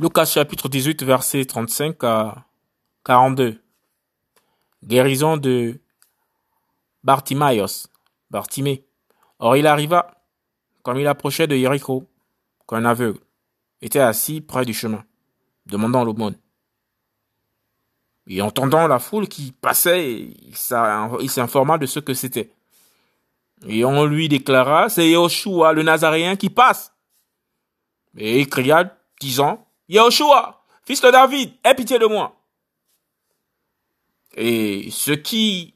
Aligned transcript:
Lucas 0.00 0.26
chapitre 0.26 0.68
18, 0.68 1.02
verset 1.02 1.44
35 1.44 2.04
à 2.04 2.44
42. 3.04 3.60
Guérison 4.84 5.36
de 5.36 5.80
Bartimaeus, 7.02 7.88
Bartimée. 8.30 8.84
Or 9.40 9.56
il 9.56 9.66
arriva, 9.66 10.22
comme 10.84 10.98
il 10.98 11.06
approchait 11.08 11.48
de 11.48 11.56
Jéricho, 11.56 12.04
qu'un 12.68 12.84
aveugle 12.84 13.18
était 13.82 13.98
assis 13.98 14.40
près 14.40 14.64
du 14.64 14.72
chemin, 14.72 15.04
demandant 15.66 16.04
l'aumône. 16.04 16.38
Et 18.28 18.40
entendant 18.40 18.86
la 18.86 19.00
foule 19.00 19.26
qui 19.26 19.50
passait, 19.50 20.28
il 20.48 21.28
s'informa 21.28 21.76
de 21.76 21.86
ce 21.86 21.98
que 21.98 22.14
c'était. 22.14 22.52
Et 23.66 23.84
on 23.84 24.04
lui 24.04 24.28
déclara, 24.28 24.90
c'est 24.90 25.10
Yoshua 25.10 25.72
le 25.72 25.82
Nazaréen 25.82 26.36
qui 26.36 26.50
passe. 26.50 26.92
Et 28.16 28.38
il 28.38 28.48
cria, 28.48 28.96
disant, 29.20 29.64
Yahushua, 29.88 30.62
fils 30.84 31.00
de 31.00 31.10
David, 31.10 31.52
aie 31.64 31.74
pitié 31.74 31.98
de 31.98 32.06
moi. 32.06 32.36
Et 34.34 34.90
ceux 34.90 35.16
qui 35.16 35.74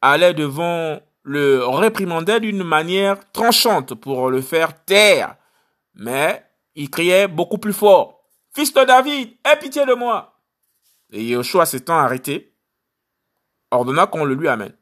allaient 0.00 0.34
devant 0.34 1.00
le 1.22 1.64
réprimandaient 1.66 2.40
d'une 2.40 2.62
manière 2.62 3.32
tranchante 3.32 3.94
pour 3.94 4.30
le 4.30 4.42
faire 4.42 4.84
taire. 4.84 5.36
Mais 5.94 6.44
il 6.74 6.90
criait 6.90 7.28
beaucoup 7.28 7.58
plus 7.58 7.72
fort. 7.72 8.28
Fils 8.54 8.72
de 8.74 8.84
David, 8.84 9.36
aie 9.44 9.58
pitié 9.58 9.86
de 9.86 9.94
moi. 9.94 10.40
Et 11.12 11.24
Yahushua 11.24 11.64
s'étant 11.66 11.96
arrêté, 11.96 12.54
ordonna 13.70 14.06
qu'on 14.06 14.24
le 14.24 14.34
lui 14.34 14.48
amène. 14.48 14.76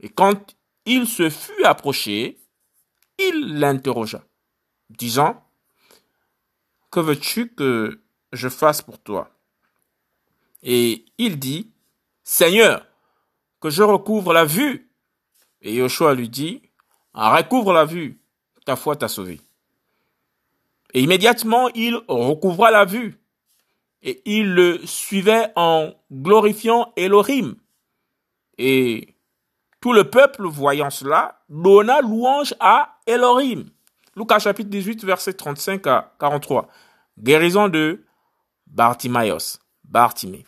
Et 0.00 0.08
quand 0.08 0.56
il 0.84 1.06
se 1.06 1.28
fut 1.28 1.64
approché, 1.64 2.38
il 3.18 3.58
l'interrogea, 3.58 4.22
disant, 4.90 5.44
que 6.98 7.04
veux-tu 7.04 7.48
que 7.48 8.00
je 8.32 8.48
fasse 8.48 8.82
pour 8.82 8.98
toi? 8.98 9.30
Et 10.64 11.04
il 11.16 11.38
dit, 11.38 11.70
Seigneur, 12.24 12.84
que 13.60 13.70
je 13.70 13.82
recouvre 13.84 14.32
la 14.32 14.44
vue. 14.44 14.90
Et 15.62 15.74
Yoshua 15.74 16.14
lui 16.14 16.28
dit, 16.28 16.62
recouvre 17.14 17.72
la 17.72 17.84
vue, 17.84 18.18
ta 18.64 18.74
foi 18.74 18.96
t'a 18.96 19.06
sauvé. 19.08 19.40
Et 20.92 21.00
immédiatement, 21.00 21.68
il 21.74 22.00
recouvra 22.08 22.70
la 22.72 22.84
vue. 22.84 23.20
Et 24.02 24.20
il 24.24 24.52
le 24.52 24.84
suivait 24.84 25.52
en 25.54 25.92
glorifiant 26.10 26.92
Elohim. 26.96 27.54
Et 28.56 29.14
tout 29.80 29.92
le 29.92 30.10
peuple, 30.10 30.46
voyant 30.46 30.90
cela, 30.90 31.40
donna 31.48 32.00
louange 32.00 32.54
à 32.58 32.98
Elohim. 33.06 33.66
Lucas 34.16 34.40
chapitre 34.40 34.70
18, 34.70 35.04
verset 35.04 35.34
35 35.34 35.86
à 35.86 36.12
43. 36.18 36.68
Guérison 37.20 37.68
de 37.68 38.04
Bartimaeus, 38.68 39.58
Bartimée. 39.82 40.46